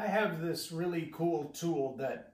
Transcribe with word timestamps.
I 0.00 0.06
have 0.06 0.40
this 0.40 0.72
really 0.72 1.10
cool 1.12 1.50
tool 1.50 1.94
that, 1.98 2.32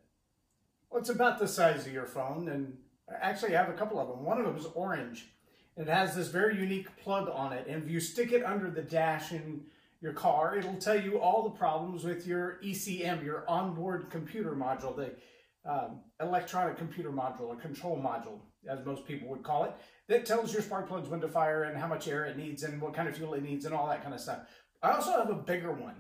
well, 0.88 1.00
it's 1.00 1.10
about 1.10 1.40
the 1.40 1.48
size 1.48 1.84
of 1.84 1.92
your 1.92 2.06
phone, 2.06 2.48
and 2.48 2.76
actually 3.20 3.56
I 3.56 3.60
have 3.60 3.74
a 3.74 3.76
couple 3.76 3.98
of 3.98 4.06
them. 4.06 4.24
One 4.24 4.38
of 4.38 4.46
them 4.46 4.56
is 4.56 4.66
orange. 4.74 5.26
It 5.76 5.88
has 5.88 6.14
this 6.14 6.28
very 6.28 6.56
unique 6.56 6.86
plug 7.02 7.28
on 7.28 7.52
it, 7.52 7.66
and 7.66 7.82
if 7.82 7.90
you 7.90 7.98
stick 7.98 8.30
it 8.30 8.44
under 8.44 8.70
the 8.70 8.82
dash 8.82 9.32
in 9.32 9.62
your 10.00 10.12
car, 10.12 10.56
it'll 10.56 10.76
tell 10.76 10.98
you 10.98 11.18
all 11.18 11.42
the 11.42 11.58
problems 11.58 12.04
with 12.04 12.24
your 12.24 12.60
ECM, 12.62 13.24
your 13.24 13.44
onboard 13.48 14.10
computer 14.10 14.52
module, 14.52 14.94
the 14.94 15.16
um, 15.68 16.02
electronic 16.20 16.78
computer 16.78 17.10
module, 17.10 17.52
a 17.52 17.56
control 17.56 17.96
module, 17.96 18.38
as 18.70 18.86
most 18.86 19.04
people 19.04 19.26
would 19.28 19.42
call 19.42 19.64
it, 19.64 19.72
that 20.06 20.24
tells 20.24 20.52
your 20.52 20.62
spark 20.62 20.86
plugs 20.86 21.08
when 21.08 21.20
to 21.20 21.28
fire 21.28 21.64
and 21.64 21.76
how 21.76 21.88
much 21.88 22.06
air 22.06 22.26
it 22.26 22.36
needs 22.36 22.62
and 22.62 22.80
what 22.80 22.94
kind 22.94 23.08
of 23.08 23.16
fuel 23.16 23.34
it 23.34 23.42
needs 23.42 23.64
and 23.64 23.74
all 23.74 23.88
that 23.88 24.02
kind 24.02 24.14
of 24.14 24.20
stuff. 24.20 24.42
I 24.84 24.92
also 24.92 25.10
have 25.10 25.30
a 25.30 25.34
bigger 25.34 25.72
one 25.72 25.96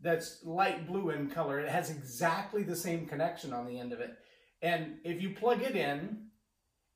that's 0.00 0.40
light 0.44 0.86
blue 0.86 1.10
in 1.10 1.30
color. 1.30 1.60
It 1.60 1.68
has 1.68 1.90
exactly 1.90 2.62
the 2.62 2.76
same 2.76 3.06
connection 3.06 3.52
on 3.52 3.66
the 3.66 3.78
end 3.78 3.92
of 3.92 4.00
it. 4.00 4.14
And 4.62 4.98
if 5.04 5.20
you 5.22 5.30
plug 5.30 5.62
it 5.62 5.76
in, 5.76 6.26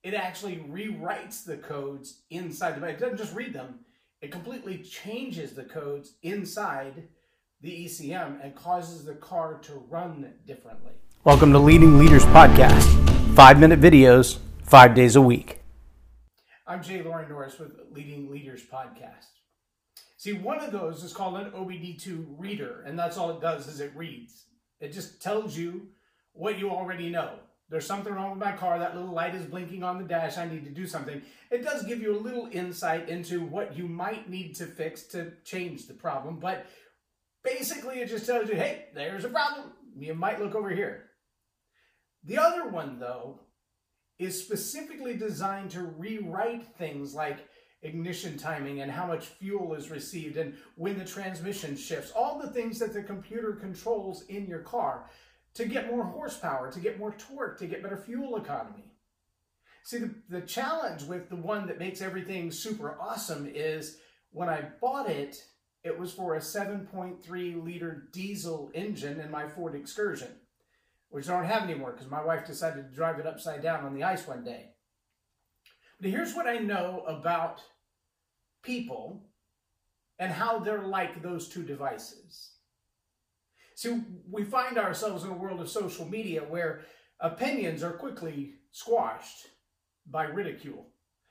it 0.02 0.14
actually 0.14 0.56
rewrites 0.70 1.44
the 1.44 1.56
codes 1.56 2.22
inside 2.30 2.76
the 2.76 2.80
bag. 2.80 2.94
It 2.94 3.00
doesn't 3.00 3.18
just 3.18 3.34
read 3.34 3.52
them, 3.52 3.80
it 4.20 4.32
completely 4.32 4.78
changes 4.78 5.52
the 5.52 5.64
codes 5.64 6.14
inside 6.22 7.08
the 7.60 7.84
ECM 7.84 8.42
and 8.42 8.54
causes 8.54 9.04
the 9.04 9.14
car 9.14 9.58
to 9.62 9.74
run 9.88 10.32
differently. 10.46 10.92
Welcome 11.24 11.52
to 11.52 11.58
Leading 11.58 11.98
Leaders 11.98 12.24
Podcast. 12.26 13.34
Five 13.34 13.58
minute 13.58 13.80
videos, 13.80 14.38
five 14.62 14.94
days 14.94 15.16
a 15.16 15.22
week. 15.22 15.60
I'm 16.66 16.82
J 16.82 17.02
Loren 17.02 17.28
Norris 17.28 17.58
with 17.58 17.72
Leading 17.92 18.30
Leaders 18.30 18.62
Podcast. 18.62 19.37
See, 20.28 20.34
one 20.34 20.60
of 20.60 20.72
those 20.72 21.04
is 21.04 21.14
called 21.14 21.38
an 21.38 21.52
OBD2 21.52 22.34
reader, 22.36 22.82
and 22.84 22.98
that's 22.98 23.16
all 23.16 23.30
it 23.30 23.40
does 23.40 23.66
is 23.66 23.80
it 23.80 23.92
reads. 23.96 24.44
It 24.78 24.92
just 24.92 25.22
tells 25.22 25.56
you 25.56 25.86
what 26.34 26.58
you 26.58 26.68
already 26.68 27.08
know. 27.08 27.36
There's 27.70 27.86
something 27.86 28.12
wrong 28.12 28.32
with 28.32 28.38
my 28.38 28.52
car. 28.52 28.78
That 28.78 28.94
little 28.94 29.14
light 29.14 29.34
is 29.34 29.46
blinking 29.46 29.82
on 29.82 29.96
the 29.96 30.04
dash. 30.04 30.36
I 30.36 30.46
need 30.46 30.66
to 30.66 30.70
do 30.70 30.86
something. 30.86 31.22
It 31.50 31.64
does 31.64 31.82
give 31.84 32.02
you 32.02 32.14
a 32.14 32.20
little 32.20 32.46
insight 32.52 33.08
into 33.08 33.40
what 33.40 33.74
you 33.74 33.88
might 33.88 34.28
need 34.28 34.54
to 34.56 34.66
fix 34.66 35.04
to 35.04 35.32
change 35.46 35.86
the 35.86 35.94
problem. 35.94 36.38
But 36.38 36.66
basically, 37.42 38.00
it 38.00 38.10
just 38.10 38.26
tells 38.26 38.50
you, 38.50 38.54
hey, 38.54 38.88
there's 38.94 39.24
a 39.24 39.30
problem. 39.30 39.72
You 39.98 40.12
might 40.12 40.42
look 40.42 40.54
over 40.54 40.68
here. 40.68 41.04
The 42.22 42.36
other 42.36 42.68
one, 42.68 42.98
though, 42.98 43.40
is 44.18 44.44
specifically 44.44 45.16
designed 45.16 45.70
to 45.70 45.84
rewrite 45.84 46.66
things 46.76 47.14
like 47.14 47.38
ignition 47.82 48.36
timing 48.36 48.80
and 48.80 48.90
how 48.90 49.06
much 49.06 49.26
fuel 49.26 49.74
is 49.74 49.90
received 49.90 50.36
and 50.36 50.54
when 50.74 50.98
the 50.98 51.04
transmission 51.04 51.76
shifts, 51.76 52.10
all 52.10 52.38
the 52.38 52.50
things 52.50 52.78
that 52.78 52.92
the 52.92 53.02
computer 53.02 53.52
controls 53.52 54.24
in 54.26 54.46
your 54.46 54.60
car 54.60 55.08
to 55.54 55.64
get 55.64 55.90
more 55.90 56.04
horsepower, 56.04 56.70
to 56.70 56.80
get 56.80 56.98
more 56.98 57.14
torque, 57.18 57.58
to 57.58 57.66
get 57.66 57.82
better 57.82 57.96
fuel 57.96 58.36
economy. 58.36 58.84
See, 59.84 59.98
the, 59.98 60.14
the 60.28 60.40
challenge 60.42 61.04
with 61.04 61.28
the 61.28 61.36
one 61.36 61.66
that 61.66 61.78
makes 61.78 62.02
everything 62.02 62.50
super 62.50 62.96
awesome 63.00 63.50
is 63.52 63.98
when 64.30 64.48
I 64.48 64.68
bought 64.80 65.08
it, 65.08 65.42
it 65.84 65.98
was 65.98 66.12
for 66.12 66.34
a 66.34 66.40
7.3 66.40 67.64
liter 67.64 68.08
diesel 68.12 68.70
engine 68.74 69.20
in 69.20 69.30
my 69.30 69.48
Ford 69.48 69.74
Excursion, 69.74 70.28
which 71.08 71.28
I 71.28 71.32
don't 71.32 71.48
have 71.48 71.62
anymore 71.62 71.92
because 71.92 72.10
my 72.10 72.22
wife 72.22 72.46
decided 72.46 72.88
to 72.88 72.94
drive 72.94 73.18
it 73.18 73.26
upside 73.26 73.62
down 73.62 73.84
on 73.84 73.94
the 73.94 74.02
ice 74.02 74.26
one 74.26 74.44
day. 74.44 74.72
Here's 76.00 76.34
what 76.34 76.46
I 76.46 76.58
know 76.58 77.02
about 77.06 77.60
people 78.62 79.24
and 80.18 80.32
how 80.32 80.58
they're 80.58 80.86
like 80.86 81.22
those 81.22 81.48
two 81.48 81.62
devices. 81.62 82.52
See, 83.74 84.00
we 84.30 84.44
find 84.44 84.78
ourselves 84.78 85.24
in 85.24 85.30
a 85.30 85.36
world 85.36 85.60
of 85.60 85.68
social 85.68 86.04
media 86.04 86.40
where 86.40 86.82
opinions 87.20 87.82
are 87.82 87.92
quickly 87.92 88.54
squashed 88.70 89.48
by 90.06 90.24
ridicule. 90.24 90.86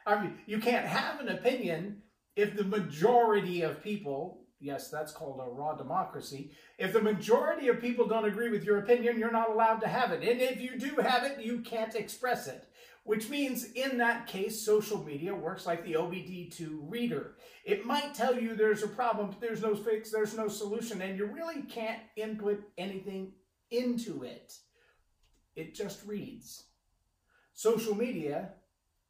I 0.05 0.21
mean, 0.21 0.37
you 0.45 0.59
can't 0.59 0.85
have 0.85 1.19
an 1.19 1.29
opinion 1.29 2.01
if 2.35 2.55
the 2.55 2.63
majority 2.63 3.61
of 3.63 3.83
people, 3.83 4.45
yes, 4.59 4.89
that's 4.89 5.11
called 5.11 5.41
a 5.41 5.49
raw 5.49 5.75
democracy, 5.75 6.51
if 6.77 6.93
the 6.93 7.01
majority 7.01 7.67
of 7.67 7.81
people 7.81 8.07
don't 8.07 8.25
agree 8.25 8.49
with 8.49 8.63
your 8.63 8.79
opinion, 8.79 9.19
you're 9.19 9.31
not 9.31 9.49
allowed 9.49 9.79
to 9.81 9.87
have 9.87 10.11
it. 10.11 10.27
And 10.27 10.39
if 10.39 10.61
you 10.61 10.77
do 10.77 11.01
have 11.01 11.23
it, 11.23 11.41
you 11.43 11.59
can't 11.61 11.95
express 11.95 12.47
it 12.47 12.67
which 13.07 13.29
means 13.29 13.71
in 13.71 13.97
that 13.99 14.27
case, 14.27 14.59
social 14.59 15.01
media 15.01 15.33
works 15.33 15.65
like 15.65 15.85
the 15.85 15.93
OBD2 15.93 16.91
reader. 16.91 17.35
It 17.63 17.85
might 17.85 18.13
tell 18.13 18.37
you 18.37 18.53
there's 18.53 18.83
a 18.83 18.87
problem, 18.89 19.29
but 19.29 19.39
there's 19.39 19.61
no 19.61 19.75
fix, 19.75 20.11
there's 20.11 20.35
no 20.35 20.49
solution, 20.49 21.01
and 21.01 21.17
you 21.17 21.25
really 21.25 21.61
can't 21.61 22.01
input 22.17 22.61
anything 22.77 23.31
into 23.71 24.23
it. 24.23 24.53
It 25.55 25.73
just 25.73 26.05
reads. 26.05 26.65
Social 27.53 27.95
media, 27.95 28.49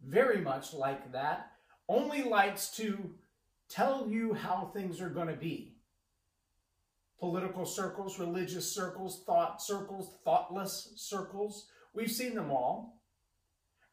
very 0.05 0.41
much 0.41 0.75
like 0.75 1.11
that, 1.13 1.53
only 1.89 2.21
likes 2.21 2.69
to 2.77 3.15
tell 3.67 4.07
you 4.07 4.35
how 4.35 4.69
things 4.75 5.01
are 5.01 5.09
going 5.09 5.29
to 5.29 5.33
be. 5.33 5.77
Political 7.19 7.65
circles, 7.65 8.19
religious 8.19 8.71
circles, 8.71 9.23
thought 9.25 9.59
circles, 9.59 10.19
thoughtless 10.23 10.93
circles, 10.97 11.71
we've 11.95 12.11
seen 12.11 12.35
them 12.35 12.51
all. 12.51 12.96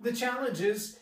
The 0.04 0.12
challenge 0.12 0.60
is 0.60 0.98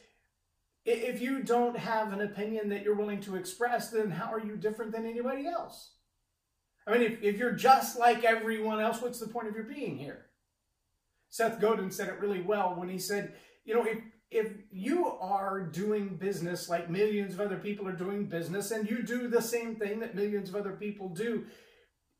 if 0.84 1.20
you 1.20 1.42
don't 1.42 1.76
have 1.76 2.12
an 2.12 2.20
opinion 2.20 2.68
that 2.68 2.84
you're 2.84 2.94
willing 2.94 3.20
to 3.22 3.34
express, 3.34 3.90
then 3.90 4.12
how 4.12 4.32
are 4.32 4.38
you 4.38 4.56
different 4.56 4.92
than 4.92 5.04
anybody 5.04 5.46
else? 5.46 5.90
I 6.86 6.92
mean, 6.92 7.02
if, 7.02 7.20
if 7.20 7.36
you're 7.36 7.52
just 7.52 7.98
like 7.98 8.22
everyone 8.22 8.80
else, 8.80 9.02
what's 9.02 9.18
the 9.18 9.26
point 9.26 9.48
of 9.48 9.56
your 9.56 9.64
being 9.64 9.98
here? 9.98 10.26
Seth 11.30 11.60
Godin 11.60 11.90
said 11.90 12.08
it 12.08 12.20
really 12.20 12.42
well 12.42 12.74
when 12.76 12.88
he 12.88 12.98
said, 12.98 13.34
you 13.64 13.74
know, 13.74 13.84
if, 13.84 13.98
if 14.30 14.52
you 14.70 15.06
are 15.06 15.60
doing 15.60 16.16
business 16.16 16.68
like 16.68 16.88
millions 16.88 17.34
of 17.34 17.40
other 17.40 17.56
people 17.56 17.88
are 17.88 17.92
doing 17.92 18.26
business 18.26 18.70
and 18.70 18.88
you 18.88 19.02
do 19.02 19.26
the 19.26 19.42
same 19.42 19.74
thing 19.74 19.98
that 19.98 20.14
millions 20.14 20.48
of 20.48 20.54
other 20.54 20.72
people 20.72 21.08
do, 21.08 21.44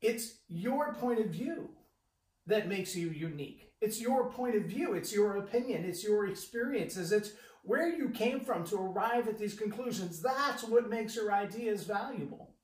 it's 0.01 0.33
your 0.49 0.93
point 0.95 1.19
of 1.19 1.27
view 1.27 1.69
that 2.47 2.67
makes 2.67 2.95
you 2.95 3.09
unique. 3.09 3.71
It's 3.81 4.01
your 4.01 4.29
point 4.29 4.55
of 4.55 4.63
view, 4.63 4.93
it's 4.93 5.13
your 5.13 5.37
opinion, 5.37 5.85
it's 5.85 6.03
your 6.03 6.27
experiences, 6.27 7.11
it's 7.11 7.31
where 7.63 7.87
you 7.87 8.09
came 8.09 8.41
from 8.41 8.65
to 8.65 8.77
arrive 8.77 9.27
at 9.27 9.37
these 9.37 9.53
conclusions. 9.53 10.21
That's 10.21 10.63
what 10.63 10.89
makes 10.89 11.15
your 11.15 11.31
ideas 11.31 11.83
valuable. 11.83 12.55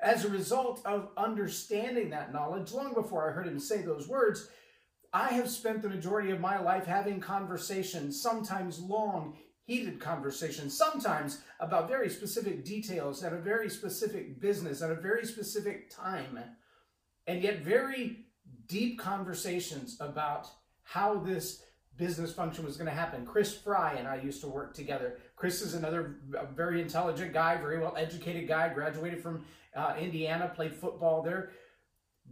As 0.00 0.24
a 0.24 0.28
result 0.30 0.82
of 0.84 1.10
understanding 1.16 2.10
that 2.10 2.32
knowledge, 2.32 2.72
long 2.72 2.92
before 2.92 3.28
I 3.28 3.32
heard 3.32 3.46
him 3.46 3.60
say 3.60 3.82
those 3.82 4.08
words, 4.08 4.48
I 5.12 5.28
have 5.28 5.48
spent 5.48 5.82
the 5.82 5.88
majority 5.88 6.30
of 6.30 6.40
my 6.40 6.58
life 6.58 6.86
having 6.86 7.20
conversations, 7.20 8.20
sometimes 8.20 8.80
long, 8.80 9.36
heated 9.64 10.00
conversations, 10.00 10.76
sometimes 10.76 11.42
about 11.60 11.88
very 11.88 12.10
specific 12.10 12.64
details 12.64 13.22
at 13.22 13.32
a 13.32 13.38
very 13.38 13.70
specific 13.70 14.40
business 14.40 14.82
at 14.82 14.90
a 14.90 14.96
very 14.96 15.24
specific 15.24 15.88
time, 15.90 16.38
and 17.26 17.42
yet 17.42 17.62
very 17.62 18.26
deep 18.72 18.98
conversations 18.98 19.98
about 20.00 20.48
how 20.82 21.18
this 21.18 21.62
business 21.98 22.32
function 22.32 22.64
was 22.64 22.78
going 22.78 22.88
to 22.88 22.96
happen. 22.96 23.26
Chris 23.26 23.54
Fry 23.54 23.94
and 23.98 24.08
I 24.08 24.16
used 24.16 24.40
to 24.40 24.48
work 24.48 24.72
together. 24.72 25.18
Chris 25.36 25.60
is 25.60 25.74
another 25.74 26.16
very 26.54 26.80
intelligent 26.80 27.34
guy, 27.34 27.58
very 27.58 27.78
well 27.78 27.94
educated 27.98 28.48
guy, 28.48 28.72
graduated 28.72 29.22
from 29.22 29.44
uh, 29.76 29.94
Indiana, 30.00 30.50
played 30.54 30.74
football 30.74 31.22
there. 31.22 31.50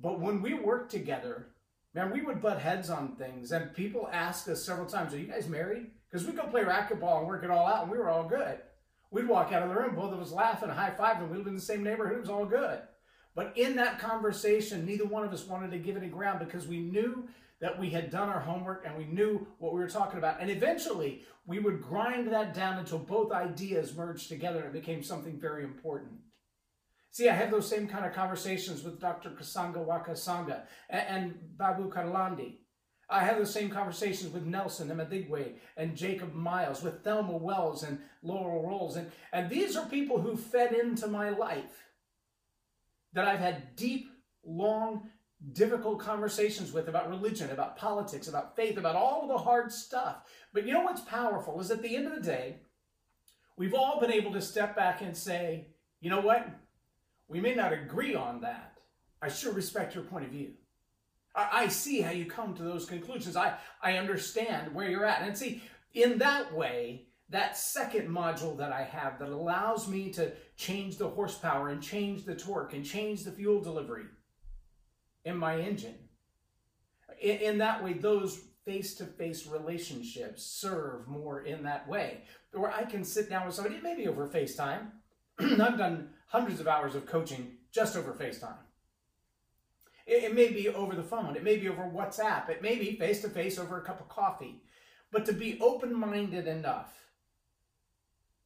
But 0.02 0.18
when 0.18 0.40
we 0.40 0.54
worked 0.54 0.90
together, 0.90 1.48
man, 1.94 2.10
we 2.10 2.22
would 2.22 2.40
butt 2.40 2.58
heads 2.58 2.88
on 2.88 3.16
things. 3.16 3.52
And 3.52 3.74
people 3.74 4.08
asked 4.10 4.48
us 4.48 4.64
several 4.64 4.86
times, 4.86 5.12
Are 5.12 5.18
you 5.18 5.26
guys 5.26 5.46
married? 5.46 5.90
Because 6.10 6.26
we'd 6.26 6.36
go 6.36 6.44
play 6.44 6.62
racquetball 6.62 7.18
and 7.18 7.26
work 7.26 7.44
it 7.44 7.50
all 7.50 7.66
out, 7.66 7.82
and 7.82 7.92
we 7.92 7.98
were 7.98 8.08
all 8.08 8.24
good. 8.24 8.58
We'd 9.10 9.28
walk 9.28 9.52
out 9.52 9.62
of 9.62 9.68
the 9.68 9.74
room, 9.74 9.94
both 9.94 10.12
of 10.12 10.20
us 10.20 10.32
laughing, 10.32 10.70
high 10.70 10.94
five, 10.96 11.20
and 11.20 11.30
We 11.30 11.36
lived 11.36 11.48
in 11.48 11.54
the 11.54 11.60
same 11.60 11.82
neighborhood, 11.82 12.16
it 12.16 12.20
was 12.20 12.30
all 12.30 12.46
good. 12.46 12.80
But 13.34 13.56
in 13.56 13.76
that 13.76 13.98
conversation, 13.98 14.84
neither 14.84 15.04
one 15.04 15.24
of 15.24 15.32
us 15.32 15.46
wanted 15.46 15.70
to 15.70 15.78
give 15.78 15.96
any 15.96 16.08
ground 16.08 16.40
because 16.40 16.66
we 16.66 16.80
knew 16.80 17.28
that 17.60 17.78
we 17.78 17.90
had 17.90 18.10
done 18.10 18.28
our 18.28 18.40
homework 18.40 18.84
and 18.86 18.96
we 18.96 19.04
knew 19.04 19.46
what 19.58 19.72
we 19.72 19.80
were 19.80 19.88
talking 19.88 20.18
about. 20.18 20.40
And 20.40 20.50
eventually, 20.50 21.22
we 21.46 21.58
would 21.58 21.82
grind 21.82 22.32
that 22.32 22.54
down 22.54 22.78
until 22.78 22.98
both 22.98 23.32
ideas 23.32 23.94
merged 23.94 24.28
together 24.28 24.64
and 24.64 24.72
became 24.72 25.02
something 25.02 25.38
very 25.38 25.62
important. 25.62 26.12
See, 27.12 27.28
I 27.28 27.34
have 27.34 27.50
those 27.50 27.68
same 27.68 27.86
kind 27.86 28.06
of 28.06 28.12
conversations 28.12 28.82
with 28.82 29.00
Dr. 29.00 29.30
Kasanga 29.30 29.84
Wakasanga 29.84 30.62
and, 30.88 31.06
and 31.08 31.34
Babu 31.56 31.90
Kadalandi. 31.90 32.54
I 33.10 33.24
have 33.24 33.38
the 33.38 33.46
same 33.46 33.68
conversations 33.68 34.32
with 34.32 34.46
Nelson 34.46 34.88
Imadigbwe 34.88 35.54
and 35.76 35.96
Jacob 35.96 36.32
Miles, 36.32 36.82
with 36.82 37.02
Thelma 37.02 37.36
Wells 37.36 37.82
and 37.82 37.98
Laurel 38.22 38.66
Rolls. 38.66 38.94
And, 38.94 39.10
and 39.32 39.50
these 39.50 39.76
are 39.76 39.84
people 39.86 40.20
who 40.20 40.36
fed 40.36 40.72
into 40.72 41.08
my 41.08 41.30
life 41.30 41.89
that 43.12 43.26
I've 43.26 43.40
had 43.40 43.76
deep, 43.76 44.10
long, 44.44 45.08
difficult 45.52 46.00
conversations 46.00 46.72
with 46.72 46.88
about 46.88 47.08
religion, 47.08 47.50
about 47.50 47.76
politics, 47.76 48.28
about 48.28 48.56
faith, 48.56 48.76
about 48.76 48.96
all 48.96 49.22
of 49.22 49.28
the 49.28 49.38
hard 49.38 49.72
stuff. 49.72 50.22
But 50.52 50.66
you 50.66 50.72
know 50.72 50.82
what's 50.82 51.00
powerful 51.00 51.60
is 51.60 51.70
at 51.70 51.82
the 51.82 51.96
end 51.96 52.06
of 52.06 52.14
the 52.14 52.20
day, 52.20 52.56
we've 53.56 53.74
all 53.74 54.00
been 54.00 54.12
able 54.12 54.32
to 54.32 54.42
step 54.42 54.76
back 54.76 55.00
and 55.00 55.16
say, 55.16 55.68
you 56.00 56.10
know 56.10 56.20
what? 56.20 56.48
We 57.28 57.40
may 57.40 57.54
not 57.54 57.72
agree 57.72 58.14
on 58.14 58.40
that. 58.42 58.78
I 59.22 59.28
sure 59.28 59.52
respect 59.52 59.94
your 59.94 60.04
point 60.04 60.24
of 60.24 60.30
view. 60.30 60.52
I, 61.34 61.48
I 61.52 61.68
see 61.68 62.00
how 62.00 62.10
you 62.10 62.24
come 62.24 62.54
to 62.54 62.62
those 62.62 62.86
conclusions. 62.86 63.36
I, 63.36 63.54
I 63.82 63.98
understand 63.98 64.74
where 64.74 64.88
you're 64.88 65.04
at. 65.04 65.22
And 65.22 65.36
see, 65.36 65.62
in 65.94 66.18
that 66.18 66.54
way, 66.54 67.06
that 67.30 67.56
second 67.56 68.08
module 68.08 68.56
that 68.58 68.72
I 68.72 68.82
have 68.82 69.18
that 69.20 69.28
allows 69.28 69.86
me 69.86 70.10
to 70.10 70.32
change 70.56 70.98
the 70.98 71.08
horsepower 71.08 71.68
and 71.68 71.80
change 71.80 72.24
the 72.24 72.34
torque 72.34 72.74
and 72.74 72.84
change 72.84 73.22
the 73.22 73.30
fuel 73.30 73.60
delivery 73.60 74.06
in 75.24 75.36
my 75.36 75.60
engine. 75.60 75.94
In, 77.20 77.36
in 77.38 77.58
that 77.58 77.82
way, 77.84 77.92
those 77.92 78.40
face 78.64 78.94
to 78.96 79.04
face 79.04 79.46
relationships 79.46 80.44
serve 80.44 81.06
more 81.06 81.42
in 81.42 81.62
that 81.62 81.88
way, 81.88 82.22
where 82.52 82.72
I 82.72 82.84
can 82.84 83.04
sit 83.04 83.30
down 83.30 83.46
with 83.46 83.54
somebody, 83.54 83.78
maybe 83.80 84.08
over 84.08 84.26
FaceTime. 84.26 84.90
I've 85.38 85.78
done 85.78 86.10
hundreds 86.26 86.60
of 86.60 86.66
hours 86.66 86.96
of 86.96 87.06
coaching 87.06 87.58
just 87.70 87.96
over 87.96 88.12
FaceTime. 88.12 88.58
It, 90.04 90.24
it 90.24 90.34
may 90.34 90.48
be 90.48 90.68
over 90.68 90.96
the 90.96 91.02
phone, 91.02 91.36
it 91.36 91.44
may 91.44 91.56
be 91.56 91.68
over 91.68 91.82
WhatsApp, 91.82 92.50
it 92.50 92.60
may 92.60 92.76
be 92.76 92.96
face 92.96 93.22
to 93.22 93.28
face 93.28 93.56
over 93.56 93.78
a 93.78 93.84
cup 93.84 94.00
of 94.00 94.08
coffee. 94.08 94.62
But 95.12 95.24
to 95.26 95.32
be 95.32 95.58
open 95.60 95.94
minded 95.94 96.46
enough 96.46 96.92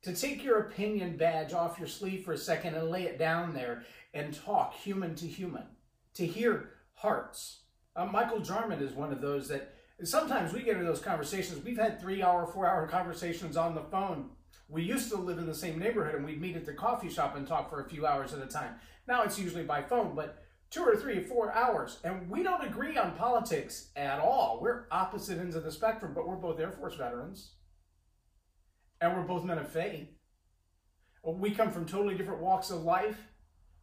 to 0.05 0.15
take 0.15 0.45
your 0.45 0.59
opinion 0.59 1.17
badge 1.17 1.55
off 1.55 1.79
your 1.79 1.89
sleeve 1.89 2.25
for 2.25 2.33
a 2.33 2.39
second 2.39 2.75
and 2.75 2.91
lay 2.91 3.05
it 3.05 3.19
down 3.19 3.55
there 3.55 3.85
and 4.13 4.35
talk 4.35 4.75
human 4.75 5.15
to 5.17 5.27
human, 5.27 5.65
to 6.13 6.27
hear 6.27 6.71
hearts. 6.93 7.61
Uh, 7.97 8.05
Michael 8.05 8.41
Jarman 8.41 8.83
is 8.83 8.93
one 8.93 9.13
of 9.13 9.23
those 9.23 9.49
that 9.49 9.75
sometimes 10.03 10.53
we 10.53 10.63
get 10.63 10.75
into 10.75 10.85
those 10.85 11.01
conversations. 11.01 11.65
We've 11.65 11.79
had 11.79 12.01
three 12.01 12.23
hour, 12.23 12.47
four 12.47 12.67
hour 12.67 12.87
conversations 12.87 13.57
on 13.57 13.75
the 13.75 13.81
phone. 13.81 14.31
We 14.69 14.83
used 14.83 15.11
to 15.11 15.17
live 15.17 15.39
in 15.39 15.47
the 15.47 15.55
same 15.55 15.79
neighborhood 15.79 16.15
and 16.15 16.25
we'd 16.25 16.41
meet 16.41 16.57
at 16.57 16.67
the 16.67 16.75
coffee 16.75 17.09
shop 17.11 17.35
and 17.37 17.47
talk 17.47 17.71
for 17.71 17.81
a 17.81 17.89
few 17.89 18.07
hours 18.07 18.35
at 18.35 18.43
a 18.43 18.47
time. 18.47 18.75
Now 19.09 19.23
it's 19.23 19.39
usually 19.39 19.65
by 19.65 19.83
phone, 19.83 20.15
but 20.15 20.43
two 20.71 20.83
or 20.83 20.97
three 20.97 21.19
or 21.19 21.23
four 21.23 21.55
hours. 21.55 21.99
And 22.05 22.29
we 22.29 22.43
don't 22.43 22.65
agree 22.65 22.99
on 22.99 23.13
politics 23.13 23.89
at 23.97 24.19
all. 24.21 24.59
We're 24.61 24.85
opposite 24.91 25.39
ends 25.39 25.57
of 25.57 25.65
the 25.65 25.73
spectrum, 25.73 26.13
but 26.15 26.27
we're 26.29 26.37
both 26.37 26.61
Air 26.61 26.73
Force 26.73 26.97
veterans. 26.97 27.53
And 29.05 29.15
we're 29.15 29.23
both 29.23 29.45
men 29.45 29.59
of 29.59 29.69
faith. 29.69 30.09
We 31.23 31.51
come 31.51 31.71
from 31.71 31.85
totally 31.85 32.15
different 32.15 32.41
walks 32.41 32.71
of 32.71 32.85
life. 32.85 33.19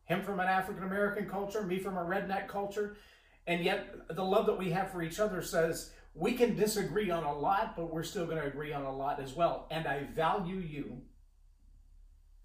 Him 0.06 0.24
from 0.24 0.40
an 0.40 0.48
African 0.48 0.84
American 0.84 1.30
culture, 1.30 1.62
me 1.62 1.78
from 1.78 1.96
a 1.96 2.04
redneck 2.04 2.48
culture. 2.48 2.98
And 3.46 3.64
yet, 3.64 4.16
the 4.16 4.24
love 4.24 4.48
that 4.48 4.58
we 4.58 4.72
have 4.72 4.92
for 4.92 5.04
each 5.04 5.20
other 5.20 5.44
says 5.44 5.92
we 6.16 6.34
can 6.34 6.56
disagree 6.56 7.12
on 7.12 7.24
a 7.24 7.38
lot, 7.38 7.76
but 7.76 7.94
we're 7.94 8.02
still 8.02 8.26
going 8.26 8.40
to 8.40 8.48
agree 8.48 8.74
on 8.74 8.82
a 8.82 8.92
lot 8.92 9.20
as 9.20 9.34
well. 9.34 9.68
And 9.70 9.86
I 9.86 10.06
value 10.06 10.58
you 10.58 11.04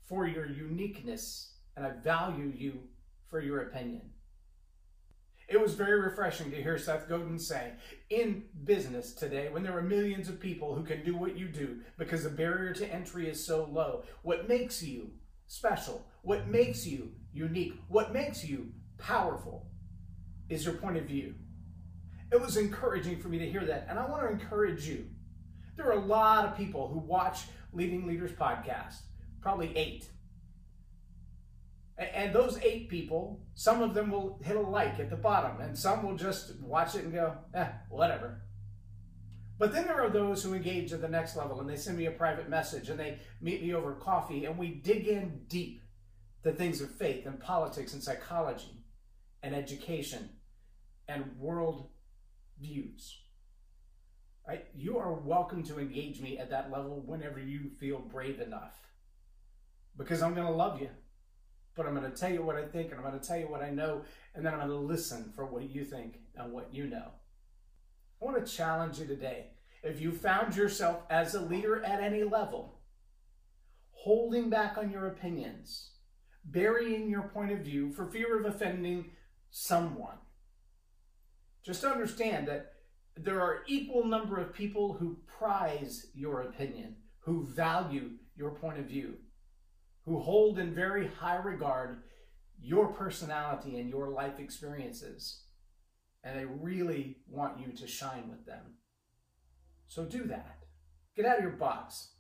for 0.07 0.27
your 0.27 0.47
uniqueness, 0.47 1.55
and 1.77 1.87
I 1.87 1.93
value 1.93 2.53
you 2.55 2.81
for 3.27 3.41
your 3.41 3.63
opinion. 3.63 4.11
It 5.49 5.61
was 5.61 5.75
very 5.75 6.01
refreshing 6.01 6.51
to 6.51 6.63
hear 6.63 6.77
Seth 6.77 7.09
Godin 7.09 7.39
say, 7.39 7.73
in 8.11 8.45
business 8.65 9.13
today, 9.13 9.49
when 9.49 9.63
there 9.63 9.77
are 9.79 9.83
millions 9.83 10.29
of 10.29 10.41
people 10.41 10.75
who 10.75 10.83
can 10.83 11.05
do 11.05 11.17
what 11.17 11.37
you 11.37 11.47
do 11.47 11.79
because 11.99 12.25
the 12.25 12.31
barrier 12.31 12.73
to 12.75 12.93
entry 12.93 13.29
is 13.29 13.45
so 13.45 13.69
low, 13.71 14.03
what 14.23 14.49
makes 14.49 14.83
you 14.83 15.13
special, 15.47 16.05
what 16.23 16.49
makes 16.49 16.85
you 16.85 17.13
unique, 17.33 17.75
what 17.89 18.13
makes 18.13 18.45
you 18.45 18.73
powerful 18.99 19.69
is 20.49 20.65
your 20.65 20.75
point 20.75 20.97
of 20.97 21.05
view. 21.05 21.35
It 22.33 22.41
was 22.41 22.57
encouraging 22.57 23.21
for 23.21 23.29
me 23.29 23.39
to 23.39 23.49
hear 23.49 23.65
that, 23.67 23.87
and 23.89 24.01
I 24.01 24.09
want 24.09 24.23
to 24.23 24.33
encourage 24.33 24.89
you. 24.89 25.07
There 25.77 25.87
are 25.87 25.99
a 25.99 26.05
lot 26.05 26.45
of 26.45 26.57
people 26.57 26.89
who 26.89 26.99
watch 26.99 27.43
Leading 27.73 28.05
Leaders 28.07 28.33
podcast, 28.33 29.03
probably 29.41 29.77
eight. 29.77 30.09
And 31.99 32.35
those 32.35 32.59
eight 32.59 32.91
people, 32.91 33.41
some 33.55 33.83
of 33.83 33.95
them 33.95 34.11
will 34.11 34.39
hit 34.45 34.57
a 34.57 34.61
like 34.61 35.01
at 35.01 35.09
the 35.09 35.17
bottom, 35.17 35.63
and 35.63 35.79
some 35.79 36.03
will 36.03 36.17
just 36.17 36.61
watch 36.61 36.95
it 36.95 37.05
and 37.05 37.13
go, 37.13 37.39
eh, 37.55 37.69
whatever. 37.89 38.43
But 39.59 39.73
then 39.73 39.87
there 39.87 40.03
are 40.03 40.11
those 40.11 40.43
who 40.43 40.55
engage 40.55 40.93
at 40.93 41.01
the 41.01 41.09
next 41.09 41.37
level 41.37 41.61
and 41.61 41.69
they 41.69 41.77
send 41.77 41.97
me 41.97 42.07
a 42.07 42.11
private 42.11 42.49
message 42.49 42.91
and 42.91 43.01
they 43.01 43.19
meet 43.41 43.63
me 43.63 43.75
over 43.75 43.95
coffee 43.95 44.45
and 44.45 44.59
we 44.59 44.69
dig 44.69 45.07
in 45.07 45.41
deep 45.49 45.81
to 46.45 46.53
things 46.53 46.81
of 46.81 46.91
faith 46.91 47.27
and 47.27 47.41
politics 47.41 47.95
and 47.95 48.03
psychology 48.03 48.85
and 49.43 49.55
education 49.55 50.29
and 51.09 51.25
world 51.39 51.89
views. 52.61 53.19
Right? 54.47 54.67
You 54.75 54.99
are 54.99 55.13
welcome 55.15 55.63
to 55.65 55.81
engage 55.81 56.21
me 56.21 56.39
at 56.39 56.51
that 56.51 56.71
level 56.71 57.03
whenever 57.05 57.41
you 57.41 57.71
feel 57.81 57.99
brave 57.99 58.41
enough. 58.41 58.75
Because 59.97 60.23
I'm 60.23 60.35
going 60.35 60.47
to 60.47 60.53
love 60.53 60.81
you. 60.81 60.91
But 61.77 61.87
I'm 61.87 61.95
going 61.95 62.11
to 62.11 62.17
tell 62.17 62.33
you 62.33 62.43
what 62.43 62.57
I 62.57 62.65
think 62.65 62.91
and 62.91 62.99
I'm 62.99 63.07
going 63.07 63.19
to 63.19 63.27
tell 63.27 63.39
you 63.39 63.49
what 63.49 63.63
I 63.63 63.71
know. 63.71 64.03
And 64.35 64.45
then 64.45 64.55
I'm 64.55 64.61
going 64.61 64.71
to 64.71 64.77
listen 64.77 65.33
for 65.35 65.45
what 65.45 65.71
you 65.71 65.85
think 65.85 66.21
and 66.35 66.53
what 66.53 66.73
you 66.73 66.87
know. 66.87 67.11
I 68.21 68.25
want 68.25 68.45
to 68.45 68.53
challenge 68.53 68.99
you 68.99 69.07
today. 69.07 69.49
If 69.83 70.01
you 70.01 70.11
found 70.11 70.57
yourself 70.57 71.03
as 71.11 71.35
a 71.35 71.41
leader 71.41 71.85
at 71.85 72.03
any 72.03 72.25
level, 72.25 72.81
holding 73.93 74.49
back 74.49 74.79
on 74.79 74.91
your 74.91 75.07
opinions, 75.07 75.91
burying 76.45 77.11
your 77.11 77.23
point 77.23 77.53
of 77.53 77.61
view 77.61 77.93
for 77.93 78.07
fear 78.07 78.39
of 78.39 78.47
offending 78.47 79.11
someone, 79.51 80.17
just 81.63 81.85
understand 81.85 82.49
that 82.49 82.73
there 83.17 83.41
are 83.41 83.63
equal 83.67 84.05
number 84.05 84.39
of 84.39 84.55
people 84.55 84.95
who 84.95 85.19
prize 85.27 86.07
your 86.15 86.43
opinion, 86.43 86.97
who 87.21 87.45
value 87.45 88.11
your 88.37 88.51
point 88.51 88.79
of 88.79 88.87
view, 88.87 89.15
who 90.07 90.21
hold 90.21 90.59
in 90.59 90.75
very 90.75 91.09
high 91.09 91.37
regard 91.37 91.99
your 92.59 92.89
personality 92.89 93.79
and 93.79 93.91
your 93.91 94.09
life 94.09 94.39
experiences. 94.39 95.43
And 96.25 96.39
they 96.39 96.45
really 96.45 97.19
want 97.29 97.61
you 97.61 97.73
to 97.73 97.87
shine 97.87 98.31
with 98.31 98.47
them. 98.47 98.63
So 99.89 100.05
do 100.05 100.25
that. 100.25 100.59
Get 101.17 101.27
out 101.27 101.39
of 101.39 101.43
your 101.43 101.53
box. 101.53 102.13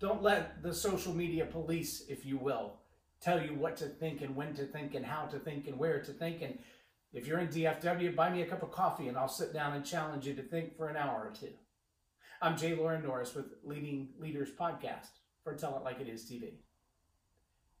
Don't 0.00 0.22
let 0.22 0.62
the 0.62 0.74
social 0.74 1.14
media 1.14 1.46
police, 1.46 2.04
if 2.08 2.24
you 2.24 2.36
will, 2.36 2.80
tell 3.20 3.42
you 3.42 3.54
what 3.54 3.76
to 3.76 3.86
think 3.86 4.20
and 4.20 4.36
when 4.36 4.54
to 4.54 4.64
think 4.64 4.94
and 4.94 5.04
how 5.04 5.24
to 5.26 5.38
think 5.38 5.66
and 5.66 5.78
where 5.78 6.00
to 6.02 6.12
think 6.12 6.42
and 6.42 6.58
if 7.12 7.26
you're 7.26 7.40
in 7.40 7.48
DFW, 7.48 8.16
buy 8.16 8.30
me 8.30 8.40
a 8.40 8.46
cup 8.46 8.62
of 8.62 8.72
coffee 8.72 9.08
and 9.08 9.18
I'll 9.18 9.28
sit 9.28 9.52
down 9.52 9.74
and 9.74 9.84
challenge 9.84 10.26
you 10.26 10.34
to 10.34 10.42
think 10.42 10.74
for 10.74 10.88
an 10.88 10.96
hour 10.96 11.28
or 11.28 11.32
two. 11.38 11.52
I'm 12.40 12.56
J 12.56 12.74
Loren 12.74 13.02
Norris 13.02 13.34
with 13.34 13.52
Leading 13.62 14.08
Leaders 14.18 14.48
Podcast 14.58 15.10
for 15.44 15.54
Tell 15.54 15.76
It 15.76 15.84
Like 15.84 16.00
It 16.00 16.08
Is 16.08 16.24
TV. 16.24 16.54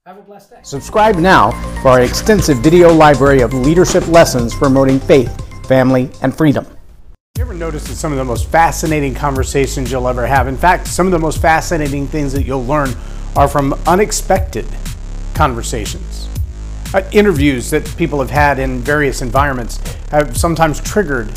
Have 0.04 0.18
a 0.18 0.22
blessed 0.22 0.50
day. 0.50 0.58
Subscribe 0.64 1.14
now 1.14 1.52
for 1.80 1.90
our 1.90 2.00
extensive 2.00 2.58
video 2.58 2.92
library 2.92 3.40
of 3.40 3.54
leadership 3.54 4.04
lessons 4.08 4.52
promoting 4.52 4.98
faith, 4.98 5.30
family, 5.68 6.10
and 6.22 6.36
freedom. 6.36 6.66
You 7.38 7.44
ever 7.44 7.54
notice 7.54 7.84
that 7.84 7.94
some 7.94 8.10
of 8.10 8.18
the 8.18 8.24
most 8.24 8.48
fascinating 8.48 9.14
conversations 9.14 9.92
you'll 9.92 10.08
ever 10.08 10.26
have? 10.26 10.48
In 10.48 10.56
fact, 10.56 10.88
some 10.88 11.06
of 11.06 11.12
the 11.12 11.20
most 11.20 11.40
fascinating 11.40 12.08
things 12.08 12.32
that 12.32 12.42
you'll 12.42 12.64
learn 12.64 12.92
are 13.36 13.46
from 13.46 13.74
unexpected 13.86 14.66
conversations. 15.34 16.28
Uh, 16.92 17.08
interviews 17.12 17.70
that 17.70 17.86
people 17.96 18.18
have 18.18 18.30
had 18.30 18.58
in 18.58 18.80
various 18.80 19.22
environments 19.22 19.76
have 20.10 20.36
sometimes 20.36 20.80
triggered 20.80 21.30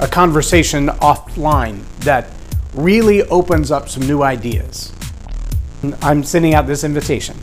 a 0.00 0.08
conversation 0.08 0.88
offline 0.88 1.84
that 2.00 2.26
really 2.74 3.22
opens 3.28 3.70
up 3.70 3.88
some 3.88 4.04
new 4.08 4.24
ideas. 4.24 4.92
I'm 6.02 6.24
sending 6.24 6.54
out 6.54 6.66
this 6.66 6.82
invitation. 6.82 7.36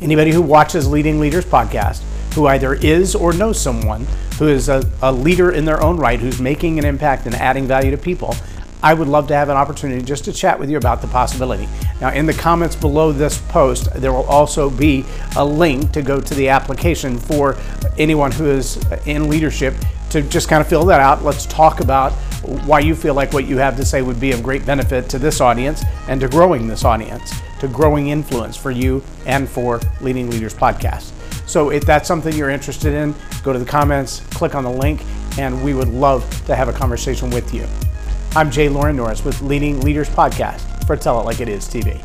Anybody 0.00 0.30
who 0.30 0.42
watches 0.42 0.88
Leading 0.88 1.18
Leaders 1.18 1.44
podcast, 1.44 2.02
who 2.34 2.46
either 2.46 2.74
is 2.74 3.16
or 3.16 3.32
knows 3.32 3.60
someone 3.60 4.06
who 4.38 4.46
is 4.46 4.68
a, 4.68 4.88
a 5.02 5.12
leader 5.12 5.50
in 5.50 5.64
their 5.64 5.82
own 5.82 5.96
right, 5.96 6.20
who's 6.20 6.40
making 6.40 6.78
an 6.78 6.84
impact 6.84 7.26
and 7.26 7.34
adding 7.34 7.66
value 7.66 7.90
to 7.90 7.98
people, 7.98 8.36
I 8.80 8.94
would 8.94 9.08
love 9.08 9.26
to 9.26 9.34
have 9.34 9.48
an 9.48 9.56
opportunity 9.56 10.00
just 10.04 10.24
to 10.26 10.32
chat 10.32 10.60
with 10.60 10.70
you 10.70 10.76
about 10.76 11.02
the 11.02 11.08
possibility. 11.08 11.68
Now, 12.00 12.12
in 12.12 12.26
the 12.26 12.32
comments 12.32 12.76
below 12.76 13.10
this 13.10 13.40
post, 13.48 13.92
there 13.94 14.12
will 14.12 14.26
also 14.26 14.70
be 14.70 15.04
a 15.36 15.44
link 15.44 15.90
to 15.92 16.02
go 16.02 16.20
to 16.20 16.34
the 16.34 16.48
application 16.48 17.18
for 17.18 17.56
anyone 17.98 18.30
who 18.30 18.46
is 18.46 18.76
in 19.04 19.28
leadership 19.28 19.74
to 20.10 20.22
just 20.22 20.48
kind 20.48 20.60
of 20.60 20.68
fill 20.68 20.84
that 20.84 21.00
out. 21.00 21.24
Let's 21.24 21.44
talk 21.46 21.80
about 21.80 22.12
why 22.42 22.80
you 22.80 22.94
feel 22.94 23.14
like 23.14 23.32
what 23.32 23.46
you 23.46 23.58
have 23.58 23.76
to 23.76 23.84
say 23.84 24.02
would 24.02 24.20
be 24.20 24.32
of 24.32 24.42
great 24.42 24.64
benefit 24.64 25.08
to 25.10 25.18
this 25.18 25.40
audience 25.40 25.82
and 26.08 26.20
to 26.20 26.28
growing 26.28 26.66
this 26.66 26.84
audience, 26.84 27.32
to 27.60 27.68
growing 27.68 28.08
influence 28.08 28.56
for 28.56 28.70
you 28.70 29.02
and 29.26 29.48
for 29.48 29.80
Leading 30.00 30.30
Leaders 30.30 30.54
Podcast. 30.54 31.12
So, 31.48 31.70
if 31.70 31.84
that's 31.84 32.06
something 32.06 32.34
you're 32.34 32.50
interested 32.50 32.92
in, 32.92 33.14
go 33.42 33.52
to 33.52 33.58
the 33.58 33.64
comments, 33.64 34.20
click 34.30 34.54
on 34.54 34.64
the 34.64 34.70
link, 34.70 35.02
and 35.38 35.62
we 35.64 35.72
would 35.72 35.88
love 35.88 36.28
to 36.46 36.54
have 36.54 36.68
a 36.68 36.72
conversation 36.72 37.30
with 37.30 37.54
you. 37.54 37.66
I'm 38.36 38.50
J 38.50 38.68
Loren 38.68 38.96
Norris 38.96 39.24
with 39.24 39.40
Leading 39.40 39.80
Leaders 39.80 40.08
Podcast 40.08 40.86
for 40.86 40.96
Tell 40.96 41.20
It 41.20 41.24
Like 41.24 41.40
It 41.40 41.48
Is 41.48 41.66
TV. 41.66 42.00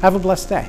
Have 0.00 0.16
a 0.16 0.18
blessed 0.18 0.48
day. 0.48 0.68